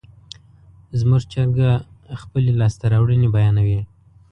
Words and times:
زموږ 0.99 1.21
چرګه 1.33 1.71
خپلې 2.21 2.51
لاسته 2.59 2.85
راوړنې 2.93 3.27
بیانوي. 3.35 3.79